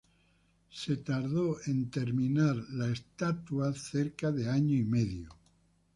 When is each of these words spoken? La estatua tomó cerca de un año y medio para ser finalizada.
La 0.01 0.07
estatua 0.75 1.21
tomó 1.21 1.53
cerca 3.75 4.31
de 4.31 4.43
un 4.45 4.49
año 4.49 4.75
y 4.75 4.83
medio 4.83 5.29
para 5.29 5.35
ser 5.35 5.35
finalizada. 5.37 5.37